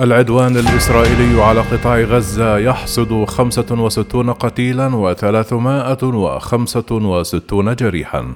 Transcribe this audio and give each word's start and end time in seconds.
العدوان 0.00 0.56
الإسرائيلي 0.56 1.42
على 1.42 1.60
قطاع 1.60 2.00
غزة 2.00 2.58
يحصد 2.58 3.24
65 3.24 4.32
قتيلا 4.32 4.90
و365 4.90 7.74
جريحا. 7.74 8.34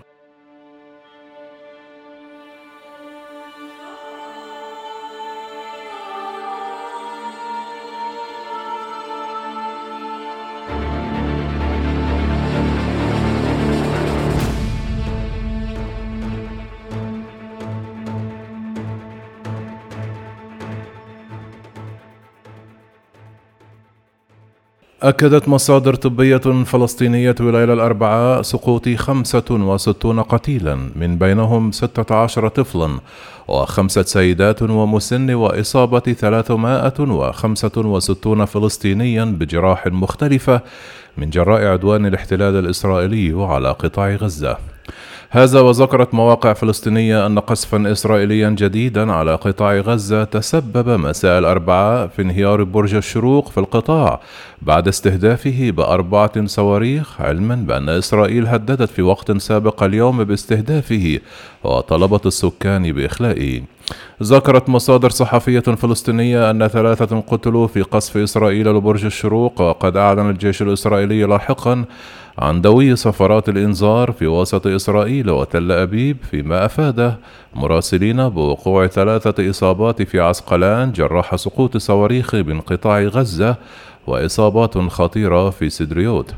أكدت 25.03 25.49
مصادر 25.49 25.95
طبية 25.95 26.65
فلسطينية 26.65 27.35
ليلة 27.41 27.73
الأربعاء 27.73 28.43
سقوط 28.43 28.89
65 28.89 30.21
قتيلا 30.21 30.75
من 30.97 31.19
بينهم 31.19 31.73
16 31.73 32.49
طفلا 32.49 32.99
وخمسة 33.49 34.03
سيدات 34.03 34.63
ومسن 34.63 35.35
وإصابة 35.35 35.99
365 35.99 38.45
فلسطينيا 38.45 39.25
بجراح 39.25 39.87
مختلفة 39.87 40.61
من 41.17 41.31
جراء 41.31 41.65
عدوان 41.65 42.07
الاحتلال 42.07 42.57
الإسرائيلي 42.57 43.45
على 43.45 43.71
قطاع 43.71 44.15
غزة. 44.15 44.57
هذا 45.35 45.61
وذكرت 45.61 46.15
مواقع 46.15 46.53
فلسطينية 46.53 47.27
أن 47.27 47.39
قصفا 47.39 47.93
إسرائيليا 47.93 48.51
جديدا 48.51 49.13
على 49.13 49.35
قطاع 49.35 49.75
غزة 49.75 50.25
تسبب 50.25 50.89
مساء 50.89 51.39
الأربعاء 51.39 52.07
في 52.07 52.23
انهيار 52.23 52.65
برج 52.65 52.95
الشروق 52.95 53.49
في 53.49 53.59
القطاع 53.59 54.21
بعد 54.63 54.89
استهدافه 54.89 55.71
بأربعة 55.71 56.47
صواريخ 56.47 57.21
علما 57.21 57.55
بأن 57.55 57.89
إسرائيل 57.89 58.47
هددت 58.47 58.91
في 58.91 59.03
وقت 59.03 59.37
سابق 59.37 59.83
اليوم 59.83 60.25
باستهدافه 60.25 61.19
وطلبت 61.65 62.27
السكان 62.27 62.93
بإخلائه. 62.93 63.63
ذكرت 64.23 64.69
مصادر 64.69 65.11
صحفية 65.11 65.61
فلسطينية 65.61 66.51
أن 66.51 66.69
ثلاثة 66.69 67.21
قتلوا 67.21 67.67
في 67.67 67.83
قصف 67.83 68.17
إسرائيل 68.17 68.69
لبرج 68.69 69.05
الشروق 69.05 69.61
وقد 69.61 69.97
أعلن 69.97 70.31
الجيش 70.31 70.63
الإسرائيلي 70.63 71.23
لاحقا 71.23 71.85
عن 72.39 72.61
دوي 72.61 72.97
صفارات 72.97 73.49
الإنذار 73.49 74.13
في 74.13 74.27
وسط 74.27 74.67
إسرائيل 74.67 75.31
وتل 75.31 75.73
أبيب 75.73 76.17
فيما 76.31 76.65
أفاد 76.65 77.15
مراسلين 77.55 78.29
بوقوع 78.29 78.87
ثلاثة 78.87 79.51
إصابات 79.51 80.03
في 80.03 80.21
عسقلان 80.21 80.93
جراح 80.93 81.37
سقوط 81.37 81.77
صواريخ 81.77 82.35
من 82.35 82.61
قطاع 82.61 83.03
غزة 83.03 83.57
وإصابات 84.07 84.79
خطيرة 84.79 85.51
في 85.51 85.71
سدريوت. 85.71 86.35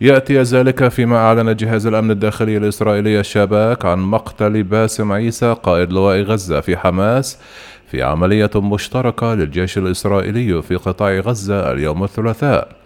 يأتي 0.00 0.42
ذلك 0.42 0.88
فيما 0.88 1.16
أعلن 1.16 1.56
جهاز 1.56 1.86
الأمن 1.86 2.10
الداخلي 2.10 2.56
الإسرائيلي 2.56 3.20
الشباك 3.20 3.84
عن 3.84 3.98
مقتل 3.98 4.62
باسم 4.62 5.12
عيسى 5.12 5.56
قائد 5.62 5.92
لواء 5.92 6.22
غزة 6.22 6.60
في 6.60 6.76
حماس 6.76 7.38
في 7.90 8.02
عملية 8.02 8.50
مشتركة 8.54 9.34
للجيش 9.34 9.78
الإسرائيلي 9.78 10.62
في 10.62 10.76
قطاع 10.76 11.18
غزة 11.18 11.72
اليوم 11.72 12.04
الثلاثاء. 12.04 12.79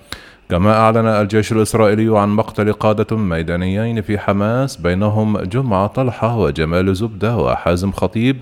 كما 0.51 0.73
أعلن 0.77 1.07
الجيش 1.07 1.53
الإسرائيلي 1.53 2.19
عن 2.19 2.29
مقتل 2.29 2.73
قادة 2.73 3.17
ميدانيين 3.17 4.03
في 4.03 4.19
حماس 4.19 4.77
بينهم 4.77 5.39
جمعة 5.39 5.87
طلحة 5.87 6.39
وجمال 6.39 6.97
زبدة 6.97 7.37
وحازم 7.37 7.93
خطيب 7.93 8.37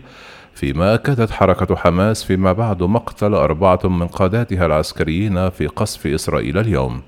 فيما 0.55 0.95
أكدت 0.95 1.31
حركة 1.31 1.77
حماس 1.77 2.25
فيما 2.25 2.53
بعد 2.53 2.83
مقتل 2.83 3.35
أربعة 3.35 3.81
من 3.85 4.07
قاداتها 4.07 4.67
العسكريين 4.67 5.51
في 5.51 5.67
قصف 5.67 6.07
إسرائيل 6.07 6.59
اليوم. 6.59 7.03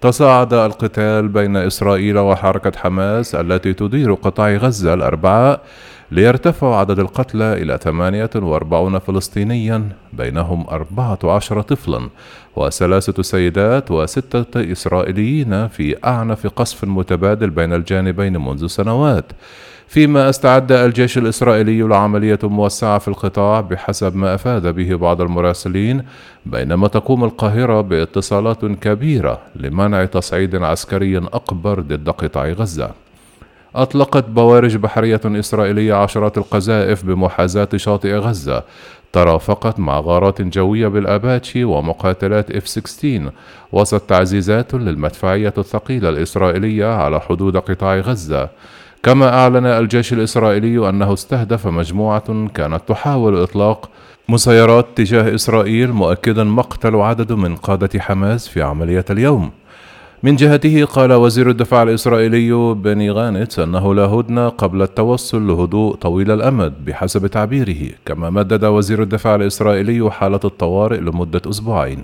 تصاعد 0.00 0.54
القتال 0.54 1.28
بين 1.28 1.56
إسرائيل 1.56 2.18
وحركة 2.18 2.78
حماس 2.78 3.34
التي 3.34 3.72
تدير 3.72 4.14
قطاع 4.14 4.56
غزة 4.56 4.94
الأربعاء 4.94 5.60
ليرتفع 6.10 6.80
عدد 6.80 6.98
القتلى 6.98 7.52
إلى 7.52 7.78
48 7.82 8.98
فلسطينيا 8.98 9.88
بينهم 10.12 10.66
14 10.68 11.60
طفلا 11.60 12.08
وثلاثة 12.56 13.22
سيدات 13.22 13.90
وستة 13.90 14.72
إسرائيليين 14.72 15.68
في 15.68 15.96
أعنف 16.04 16.46
قصف 16.46 16.84
متبادل 16.84 17.50
بين 17.50 17.72
الجانبين 17.72 18.36
منذ 18.36 18.66
سنوات. 18.66 19.32
فيما 19.88 20.28
استعد 20.28 20.72
الجيش 20.72 21.18
الإسرائيلي 21.18 21.80
لعملية 21.82 22.38
موسعة 22.42 22.98
في 22.98 23.08
القطاع 23.08 23.60
بحسب 23.60 24.16
ما 24.16 24.34
أفاد 24.34 24.74
به 24.74 24.94
بعض 24.94 25.20
المراسلين 25.20 26.02
بينما 26.46 26.88
تقوم 26.88 27.24
القاهرة 27.24 27.80
باتصالات 27.80 28.64
كبيرة 28.64 29.40
لمنع 29.56 30.04
تصعيد 30.04 30.56
عسكري 30.56 31.18
أكبر 31.18 31.80
ضد 31.80 32.10
قطاع 32.10 32.48
غزة. 32.48 32.90
أطلقت 33.74 34.24
بوارج 34.24 34.76
بحرية 34.76 35.20
إسرائيلية 35.24 35.94
عشرات 35.94 36.38
القذائف 36.38 37.04
بمحاذاة 37.04 37.68
شاطئ 37.76 38.14
غزة. 38.14 38.62
ترافقت 39.12 39.80
مع 39.80 40.00
غارات 40.00 40.42
جوية 40.42 40.88
بالأباتشي 40.88 41.64
ومقاتلات 41.64 42.52
F-16 42.52 43.06
وسط 43.72 44.00
تعزيزات 44.00 44.74
للمدفعية 44.74 45.54
الثقيلة 45.58 46.08
الإسرائيلية 46.08 46.86
على 46.86 47.20
حدود 47.20 47.56
قطاع 47.56 47.98
غزة. 47.98 48.48
كما 49.02 49.28
أعلن 49.28 49.66
الجيش 49.66 50.12
الإسرائيلي 50.12 50.88
أنه 50.88 51.12
استهدف 51.12 51.66
مجموعة 51.66 52.48
كانت 52.54 52.80
تحاول 52.86 53.42
إطلاق 53.42 53.90
مسيرات 54.28 54.86
تجاه 54.96 55.34
إسرائيل 55.34 55.92
مؤكدا 55.92 56.44
مقتل 56.44 56.96
عدد 56.96 57.32
من 57.32 57.56
قادة 57.56 58.00
حماس 58.00 58.48
في 58.48 58.62
عملية 58.62 59.04
اليوم. 59.10 59.50
من 60.22 60.36
جهته 60.36 60.84
قال 60.84 61.12
وزير 61.12 61.50
الدفاع 61.50 61.82
الإسرائيلي 61.82 62.74
بني 62.74 63.10
غانتس 63.10 63.58
أنه 63.58 63.94
لا 63.94 64.02
هدنة 64.02 64.48
قبل 64.48 64.82
التوصل 64.82 65.46
لهدوء 65.46 65.94
طويل 65.94 66.30
الأمد 66.30 66.84
بحسب 66.84 67.26
تعبيره 67.26 67.90
كما 68.06 68.30
مدد 68.30 68.64
وزير 68.64 69.02
الدفاع 69.02 69.34
الإسرائيلي 69.34 70.10
حالة 70.10 70.40
الطوارئ 70.44 71.00
لمدة 71.00 71.42
أسبوعين. 71.50 72.02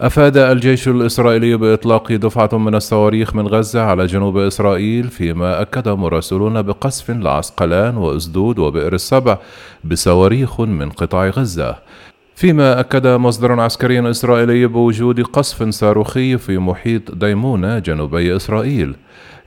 أفاد 0.00 0.36
الجيش 0.36 0.88
الإسرائيلي 0.88 1.56
بإطلاق 1.56 2.12
دفعة 2.12 2.58
من 2.58 2.74
الصواريخ 2.74 3.34
من 3.34 3.46
غزة 3.48 3.82
على 3.82 4.06
جنوب 4.06 4.38
إسرائيل 4.38 5.08
فيما 5.08 5.62
أكد 5.62 5.88
مراسلون 5.88 6.62
بقصف 6.62 7.10
لعسقلان 7.10 7.96
وأسدود 7.96 8.58
وبئر 8.58 8.94
السبع 8.94 9.38
بصواريخ 9.84 10.60
من 10.60 10.90
قطاع 10.90 11.28
غزة. 11.28 11.76
فيما 12.34 12.80
أكد 12.80 13.06
مصدر 13.06 13.60
عسكري 13.60 14.10
إسرائيلي 14.10 14.66
بوجود 14.66 15.20
قصف 15.22 15.68
صاروخي 15.68 16.38
في 16.38 16.58
محيط 16.58 17.14
ديمونة 17.14 17.78
جنوبي 17.78 18.36
إسرائيل. 18.36 18.94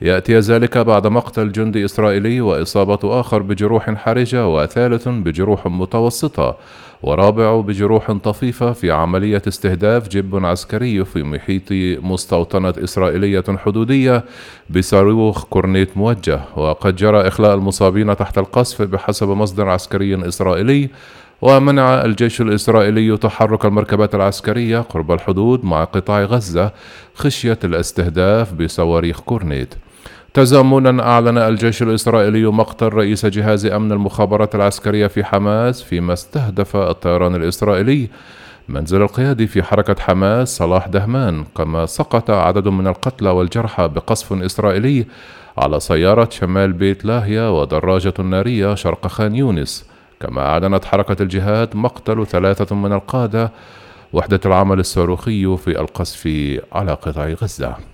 يأتي 0.02 0.38
ذلك 0.38 0.78
بعد 0.78 1.06
مقتل 1.06 1.52
جندي 1.52 1.84
إسرائيلي 1.84 2.40
وإصابة 2.40 3.20
آخر 3.20 3.42
بجروح 3.42 3.90
حرجة 3.90 4.48
وثالث 4.48 5.08
بجروح 5.08 5.66
متوسطة 5.66 6.56
ورابع 7.02 7.60
بجروح 7.60 8.12
طفيفة 8.12 8.72
في 8.72 8.90
عملية 8.90 9.42
استهداف 9.48 10.08
جب 10.08 10.46
عسكري 10.46 11.04
في 11.04 11.22
محيط 11.22 11.72
مستوطنة 12.04 12.74
إسرائيلية 12.84 13.44
حدودية 13.48 14.24
بصاروخ 14.70 15.44
كورنيت 15.44 15.96
موجه. 15.96 16.40
وقد 16.56 16.96
جرى 16.96 17.28
إخلاء 17.28 17.54
المصابين 17.54 18.16
تحت 18.16 18.38
القصف 18.38 18.82
بحسب 18.82 19.28
مصدر 19.28 19.68
عسكري 19.68 20.28
إسرائيلي 20.28 20.90
ومنع 21.42 22.04
الجيش 22.04 22.40
الإسرائيلي 22.40 23.16
تحرك 23.16 23.64
المركبات 23.64 24.14
العسكرية 24.14 24.78
قرب 24.78 25.12
الحدود 25.12 25.64
مع 25.64 25.84
قطاع 25.84 26.22
غزة 26.22 26.72
خشية 27.14 27.58
الاستهداف 27.64 28.52
بصواريخ 28.54 29.20
كورنيت. 29.20 29.74
تزامنا 30.34 31.02
أعلن 31.02 31.38
الجيش 31.38 31.82
الإسرائيلي 31.82 32.46
مقتل 32.46 32.88
رئيس 32.88 33.26
جهاز 33.26 33.66
أمن 33.66 33.92
المخابرات 33.92 34.54
العسكرية 34.54 35.06
في 35.06 35.24
حماس 35.24 35.82
فيما 35.82 36.12
استهدف 36.12 36.76
الطيران 36.76 37.34
الإسرائيلي. 37.34 38.08
منزل 38.68 39.02
القيادي 39.02 39.46
في 39.46 39.62
حركة 39.62 40.02
حماس 40.02 40.56
صلاح 40.56 40.88
دهمان 40.88 41.44
كما 41.56 41.86
سقط 41.86 42.30
عدد 42.30 42.68
من 42.68 42.86
القتلى 42.86 43.30
والجرحى 43.30 43.88
بقصف 43.88 44.32
إسرائيلي 44.32 45.06
على 45.58 45.80
سيارة 45.80 46.28
شمال 46.30 46.72
بيت 46.72 47.04
لاهيا 47.04 47.48
ودراجة 47.48 48.14
نارية 48.22 48.74
شرق 48.74 49.06
خان 49.06 49.34
يونس. 49.34 49.86
كما 50.20 50.46
أعلنت 50.46 50.84
حركة 50.84 51.22
الجهاد 51.22 51.76
مقتل 51.76 52.26
ثلاثة 52.26 52.76
من 52.76 52.92
القادة 52.92 53.52
وحدة 54.12 54.40
العمل 54.46 54.80
الصاروخي 54.80 55.56
في 55.56 55.80
القصف 55.80 56.28
على 56.72 56.92
قطاع 56.92 57.28
غزة. 57.28 57.91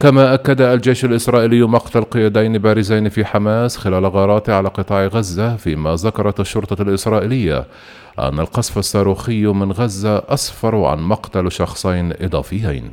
كما 0.00 0.34
أكد 0.34 0.60
الجيش 0.60 1.04
الإسرائيلي 1.04 1.62
مقتل 1.62 2.02
قيادين 2.02 2.58
بارزين 2.58 3.08
في 3.08 3.24
حماس 3.24 3.76
خلال 3.76 4.06
غاراته 4.06 4.54
على 4.54 4.68
قطاع 4.68 5.06
غزة 5.06 5.56
فيما 5.56 5.94
ذكرت 5.94 6.40
الشرطة 6.40 6.82
الإسرائيلية 6.82 7.66
أن 8.18 8.40
القصف 8.40 8.78
الصاروخي 8.78 9.46
من 9.46 9.72
غزة 9.72 10.22
أسفر 10.28 10.84
عن 10.84 10.98
مقتل 10.98 11.52
شخصين 11.52 12.12
إضافيين. 12.20 12.92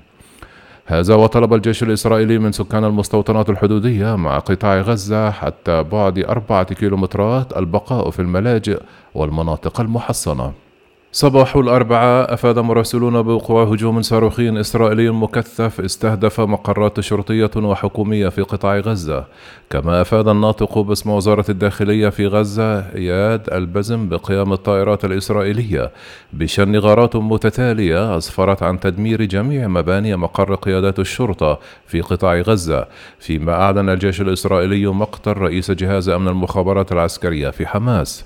هذا 0.86 1.16
وطلب 1.16 1.54
الجيش 1.54 1.84
الإسرائيلي 1.84 2.40
من 2.40 2.52
سكان 2.52 2.84
المستوطنات 2.84 3.50
الحدودية 3.50 4.16
مع 4.16 4.40
قطاع 4.40 4.82
غزة 4.82 5.32
حتى 5.32 5.84
بعد 5.84 6.20
أربعة 6.20 6.74
كيلومترات 6.74 7.58
البقاء 7.58 8.10
في 8.10 8.20
الملاجئ 8.20 8.82
والمناطق 9.16 9.82
المحصنة. 9.82 10.67
صباح 11.12 11.56
الأربعاء 11.56 12.34
أفاد 12.34 12.60
مراسلون 12.60 13.22
بوقوع 13.22 13.64
هجوم 13.64 14.02
صاروخي 14.02 14.60
إسرائيلي 14.60 15.10
مكثف 15.10 15.82
استهدف 15.82 16.42
مقرات 16.42 17.00
شرطية 17.00 17.52
وحكومية 17.56 18.30
في 18.30 18.42
قطاع 18.42 18.80
غزة. 18.80 19.26
كما 19.70 20.02
أفاد 20.02 20.28
الناطق 20.28 20.80
باسم 20.80 21.10
وزارة 21.10 21.46
الداخلية 21.50 22.10
في 22.10 22.28
غزة 22.28 22.80
إياد 22.80 23.50
البزم 23.54 24.10
بقيام 24.10 24.54
الطائرات 24.54 25.06
الإسرائيلية. 25.06 25.92
بشن 26.34 26.76
غارات 26.76 27.16
متتالية 27.16 28.18
أسفرت 28.18 28.64
عن 28.64 28.80
تدمير 28.80 29.24
جميع 29.24 29.68
مباني 29.68 30.16
مقر 30.16 30.56
قيادات 30.56 31.00
الشرطة 31.00 31.60
في 31.88 32.02
قطاع 32.02 32.40
غزة. 32.40 32.86
فيما 33.20 33.54
أعلن 33.54 33.90
الجيش 33.90 34.22
الإسرائيلي 34.22 34.88
مقتل 34.88 35.38
رئيس 35.38 35.72
جهاز 35.72 36.10
أمن 36.10 36.28
المخابرات 36.28 36.92
العسكرية 36.92 37.50
في 37.50 37.68
حماس. 37.68 38.26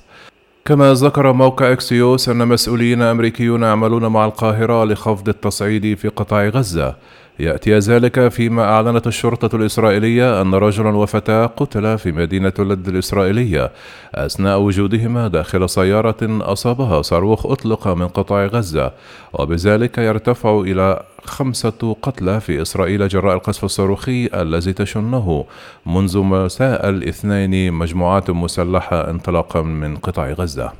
كما 0.66 0.94
ذكر 0.94 1.34
موقع 1.34 1.72
إكسيوس 1.72 2.30
أن 2.30 2.48
مسؤولين 2.48 3.02
أمريكيون 3.02 3.64
يعملون 3.64 4.08
مع 4.08 4.26
القاهرة 4.26 4.86
لخفض 4.86 5.30
التصعيد 5.30 5.98
في 5.98 6.08
قطاع 6.08 6.48
غزة. 6.48 6.96
يأتي 7.40 7.78
ذلك 7.78 8.28
فيما 8.28 8.64
أعلنت 8.64 9.08
الشرطة 9.08 9.56
الإسرائيلية 9.56 10.42
أن 10.42 10.54
رجلا 10.54 10.90
وفتاة 10.90 11.46
قتلا 11.46 11.96
في 11.96 12.12
مدينة 12.12 12.54
لد 12.60 12.88
الإسرائيلية 12.88 13.72
أثناء 14.16 14.60
وجودهما 14.60 15.28
داخل 15.28 15.70
سيارة 15.70 16.18
أصابها 16.22 17.02
صاروخ 17.02 17.46
أطلق 17.46 17.88
من 17.88 18.08
قطاع 18.08 18.46
غزة 18.46 18.92
وبذلك 19.34 19.98
يرتفع 19.98 20.60
إلى 20.60 21.04
خمسة 21.26 21.96
قتلى 22.02 22.40
في 22.40 22.62
إسرائيل 22.62 23.08
جراء 23.08 23.36
القصف 23.36 23.64
الصاروخي 23.64 24.30
الذي 24.34 24.74
تشنه 24.74 25.46
منذ 25.86 26.18
مساء 26.20 26.90
الاثنين 26.90 27.74
مجموعات 27.74 28.30
مسلحة 28.30 29.10
انطلاقا 29.10 29.62
من 29.62 29.98
قطاع 29.98 30.32
غزة. 30.32 30.72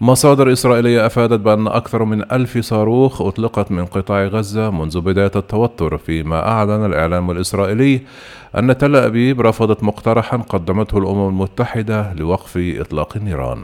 مصادر 0.00 0.52
إسرائيلية 0.52 1.06
أفادت 1.06 1.40
بأن 1.40 1.66
أكثر 1.66 2.04
من 2.04 2.32
ألف 2.32 2.58
صاروخ 2.58 3.22
أطلقت 3.22 3.72
من 3.72 3.86
قطاع 3.86 4.24
غزة 4.24 4.70
منذ 4.70 5.00
بداية 5.00 5.30
التوتر 5.36 5.98
فيما 5.98 6.48
أعلن 6.48 6.86
الإعلام 6.86 7.30
الإسرائيلي 7.30 8.00
أن 8.58 8.78
تل 8.78 8.96
أبيب 8.96 9.40
رفضت 9.40 9.84
مقترحا 9.84 10.36
قدمته 10.36 10.98
الأمم 10.98 11.28
المتحدة 11.28 12.12
لوقف 12.14 12.58
إطلاق 12.80 13.16
النيران. 13.16 13.62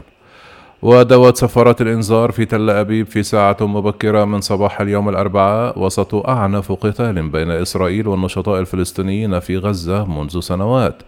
ودوت 0.81 1.37
سفارات 1.37 1.81
الإنذار 1.81 2.31
في 2.31 2.45
تل 2.45 2.69
أبيب 2.69 3.07
في 3.07 3.23
ساعة 3.23 3.57
مبكرة 3.61 4.25
من 4.25 4.41
صباح 4.41 4.81
اليوم 4.81 5.09
الأربعاء 5.09 5.79
وسط 5.79 6.15
أعنف 6.15 6.71
قتال 6.71 7.29
بين 7.29 7.51
إسرائيل 7.51 8.07
والنشطاء 8.07 8.59
الفلسطينيين 8.59 9.39
في 9.39 9.57
غزة 9.57 10.05
منذ 10.05 10.39
سنوات. 10.39 11.03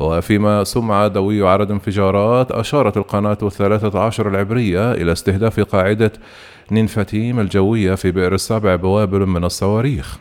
وفيما 0.00 0.64
سمع 0.64 1.06
دوي 1.06 1.48
عرض 1.48 1.70
انفجارات 1.70 2.52
أشارت 2.52 2.96
القناة 2.96 3.38
الثلاثة 3.42 4.00
عشر 4.00 4.28
العبرية 4.28 4.92
إلى 4.92 5.12
استهداف 5.12 5.60
قاعدة 5.60 6.12
نينفتيم 6.70 7.40
الجوية 7.40 7.94
في 7.94 8.10
بئر 8.10 8.34
السبع 8.34 8.76
بوابل 8.76 9.26
من 9.26 9.44
الصواريخ. 9.44 10.18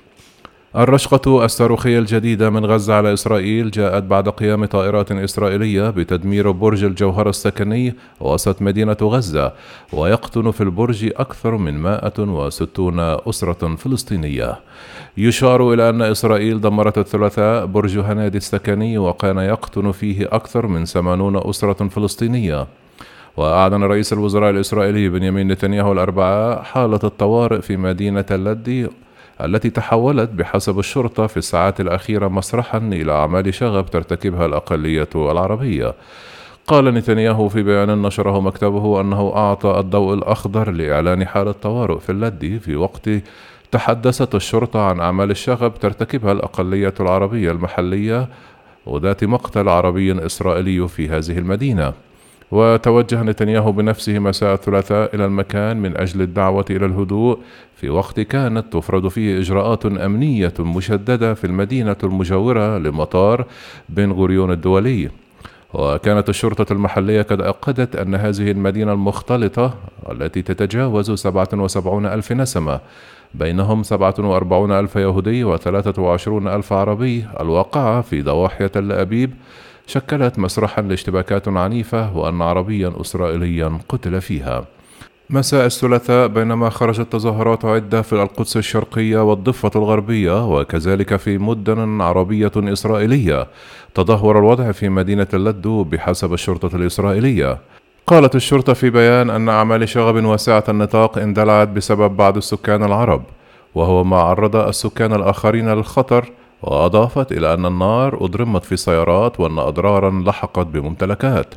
الرشقة 0.75 1.45
الصاروخية 1.45 1.99
الجديدة 1.99 2.49
من 2.49 2.65
غزة 2.65 2.93
على 2.93 3.13
إسرائيل 3.13 3.71
جاءت 3.71 4.03
بعد 4.03 4.29
قيام 4.29 4.65
طائرات 4.65 5.11
إسرائيلية 5.11 5.89
بتدمير 5.89 6.51
برج 6.51 6.83
الجوهر 6.83 7.29
السكني 7.29 7.93
وسط 8.19 8.61
مدينة 8.61 8.97
غزة 9.01 9.51
ويقطن 9.93 10.51
في 10.51 10.61
البرج 10.61 11.11
أكثر 11.15 11.57
من 11.57 11.81
160 11.81 12.99
أسرة 12.99 13.75
فلسطينية. 13.75 14.59
يشار 15.17 15.73
إلى 15.73 15.89
أن 15.89 16.01
إسرائيل 16.01 16.61
دمرت 16.61 16.97
الثلاثاء 16.97 17.65
برج 17.65 17.97
هنادي 17.97 18.37
السكني 18.37 18.97
وكان 18.97 19.37
يقطن 19.37 19.91
فيه 19.91 20.27
أكثر 20.31 20.67
من 20.67 20.85
80 20.85 21.49
أسرة 21.49 21.87
فلسطينية. 21.87 22.67
وأعلن 23.37 23.83
رئيس 23.83 24.13
الوزراء 24.13 24.49
الإسرائيلي 24.49 25.09
بنيامين 25.09 25.47
نتنياهو 25.47 25.91
الأربعاء 25.91 26.63
حالة 26.63 26.99
الطوارئ 27.03 27.61
في 27.61 27.77
مدينة 27.77 28.25
اللدي 28.31 28.87
التي 29.41 29.69
تحولت 29.69 30.29
بحسب 30.29 30.79
الشرطة 30.79 31.27
في 31.27 31.37
الساعات 31.37 31.81
الأخيرة 31.81 32.27
مسرحا 32.27 32.77
إلى 32.77 33.11
أعمال 33.11 33.53
شغب 33.53 33.85
ترتكبها 33.85 34.45
الأقلية 34.45 35.09
العربية. 35.15 35.93
قال 36.67 36.85
نتنياهو 36.85 37.49
في 37.49 37.63
بيان 37.63 38.01
نشره 38.01 38.39
مكتبه 38.39 39.01
أنه 39.01 39.33
أعطى 39.35 39.79
الضوء 39.79 40.13
الأخضر 40.13 40.71
لإعلان 40.71 41.25
حالة 41.25 41.51
طوارئ 41.51 41.99
في 41.99 42.11
اللدي 42.11 42.59
في 42.59 42.75
وقت 42.75 43.09
تحدثت 43.71 44.35
الشرطة 44.35 44.79
عن 44.81 44.99
أعمال 44.99 45.31
الشغب 45.31 45.73
ترتكبها 45.79 46.31
الأقلية 46.31 46.93
العربية 46.99 47.51
المحلية 47.51 48.27
وذات 48.85 49.23
مقتل 49.23 49.69
عربي 49.69 50.25
إسرائيلي 50.25 50.87
في 50.87 51.09
هذه 51.09 51.37
المدينة. 51.37 51.93
وتوجه 52.53 53.23
نتنياهو 53.23 53.71
بنفسه 53.71 54.19
مساء 54.19 54.53
الثلاثاء 54.53 55.15
إلى 55.15 55.25
المكان 55.25 55.77
من 55.77 55.97
أجل 55.97 56.21
الدعوة 56.21 56.65
إلى 56.69 56.85
الهدوء. 56.85 57.39
في 57.75 57.89
وقت 57.89 58.19
كانت 58.19 58.73
تفرض 58.73 59.07
فيه 59.07 59.39
إجراءات 59.39 59.85
أمنية 59.85 60.53
مشددة 60.59 61.33
في 61.33 61.43
المدينة 61.43 61.95
المجاورة 62.03 62.77
لمطار 62.77 63.45
بن 63.89 64.11
غوريون 64.11 64.51
الدولي. 64.51 65.09
وكانت 65.73 66.29
الشرطة 66.29 66.73
المحلية 66.73 67.21
قد 67.21 67.41
أكدت 67.41 67.95
أن 67.95 68.15
هذه 68.15 68.51
المدينة 68.51 68.93
المختلطة 68.93 69.73
التي 70.11 70.41
تتجاوز 70.41 71.11
77 71.11 72.05
ألف 72.05 72.31
نسمة 72.31 72.79
بينهم 73.33 73.83
47 73.83 74.71
ألف 74.71 74.95
يهودي 74.95 75.43
و 75.43 75.57
23 75.57 76.47
ألف 76.47 76.73
عربي 76.73 77.25
الواقعة 77.39 78.01
في 78.01 78.21
ضواحي 78.21 78.67
تل 78.67 78.91
أبيب 78.91 79.33
شكلت 79.87 80.39
مسرحا 80.39 80.81
لاشتباكات 80.81 81.47
عنيفة 81.47 82.17
وأن 82.17 82.41
عربيا 82.41 82.93
إسرائيليا 83.01 83.79
قتل 83.89 84.21
فيها. 84.21 84.65
مساء 85.29 85.65
الثلاثاء 85.65 86.27
بينما 86.27 86.69
خرجت 86.69 87.11
تظاهرات 87.11 87.65
عدة 87.65 88.01
في 88.01 88.13
القدس 88.13 88.57
الشرقية 88.57 89.29
والضفة 89.29 89.71
الغربية 89.75 90.47
وكذلك 90.55 91.15
في 91.15 91.37
مدن 91.37 92.01
عربية 92.01 92.51
إسرائيلية. 92.57 93.47
تدهور 93.95 94.39
الوضع 94.39 94.71
في 94.71 94.89
مدينة 94.89 95.27
اللدو 95.33 95.83
بحسب 95.83 96.33
الشرطة 96.33 96.75
الإسرائيلية. 96.75 97.57
قالت 98.07 98.35
الشرطة 98.35 98.73
في 98.73 98.89
بيان 98.89 99.29
أن 99.29 99.49
أعمال 99.49 99.89
شغب 99.89 100.25
واسعة 100.25 100.63
النطاق 100.69 101.17
اندلعت 101.17 101.67
بسبب 101.67 102.17
بعض 102.17 102.37
السكان 102.37 102.83
العرب 102.83 103.23
وهو 103.75 104.03
ما 104.03 104.17
عرض 104.17 104.55
السكان 104.55 105.13
الآخرين 105.13 105.69
للخطر 105.69 106.31
وأضافت 106.63 107.31
إلى 107.31 107.53
أن 107.53 107.65
النار 107.65 108.25
أضرمت 108.25 108.65
في 108.65 108.77
سيارات 108.77 109.39
وأن 109.39 109.59
أضرارا 109.59 110.23
لحقت 110.27 110.67
بممتلكات. 110.67 111.55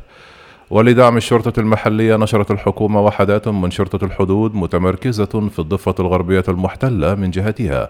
ولدعم 0.69 1.17
الشرطة 1.17 1.59
المحلية 1.59 2.15
نشرت 2.15 2.51
الحكومة 2.51 3.01
وحدات 3.01 3.47
من 3.47 3.71
شرطة 3.71 4.05
الحدود 4.05 4.55
متمركزة 4.55 5.49
في 5.49 5.59
الضفة 5.59 5.95
الغربية 5.99 6.43
المحتلة 6.47 7.15
من 7.15 7.31
جهتها. 7.31 7.89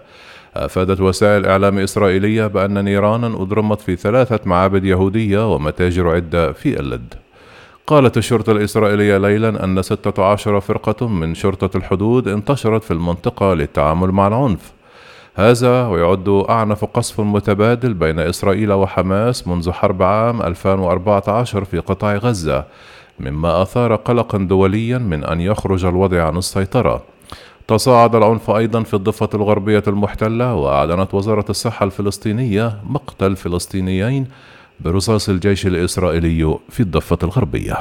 أفادت 0.56 1.00
وسائل 1.00 1.46
إعلام 1.46 1.78
إسرائيلية 1.78 2.46
بأن 2.46 2.84
نيرانا 2.84 3.26
أضرمت 3.26 3.80
في 3.80 3.96
ثلاثة 3.96 4.40
معابد 4.44 4.84
يهودية 4.84 5.54
ومتاجر 5.54 6.08
عدة 6.08 6.52
في 6.52 6.80
اللد. 6.80 7.14
قالت 7.86 8.16
الشرطة 8.16 8.52
الإسرائيلية 8.52 9.18
ليلا 9.18 9.64
أن 9.64 9.82
16 9.82 10.60
فرقة 10.60 11.08
من 11.08 11.34
شرطة 11.34 11.76
الحدود 11.76 12.28
انتشرت 12.28 12.84
في 12.84 12.90
المنطقة 12.90 13.54
للتعامل 13.54 14.12
مع 14.12 14.26
العنف. 14.26 14.77
هذا 15.38 15.86
ويعد 15.86 16.28
أعنف 16.28 16.84
قصف 16.84 17.20
متبادل 17.20 17.94
بين 17.94 18.18
إسرائيل 18.18 18.72
وحماس 18.72 19.48
منذ 19.48 19.72
حرب 19.72 20.02
عام 20.02 20.42
2014 20.42 21.64
في 21.64 21.78
قطاع 21.78 22.16
غزة 22.16 22.64
مما 23.20 23.62
أثار 23.62 23.94
قلقا 23.94 24.38
دوليا 24.38 24.98
من 24.98 25.24
أن 25.24 25.40
يخرج 25.40 25.84
الوضع 25.84 26.22
عن 26.22 26.36
السيطرة. 26.36 27.02
تصاعد 27.68 28.14
العنف 28.14 28.50
أيضا 28.50 28.82
في 28.82 28.94
الضفة 28.94 29.28
الغربية 29.34 29.82
المحتلة 29.88 30.54
وأعلنت 30.54 31.14
وزارة 31.14 31.44
الصحة 31.50 31.84
الفلسطينية 31.84 32.78
مقتل 32.88 33.36
فلسطينيين 33.36 34.26
برصاص 34.80 35.28
الجيش 35.28 35.66
الإسرائيلي 35.66 36.58
في 36.68 36.80
الضفة 36.80 37.18
الغربية. 37.22 37.78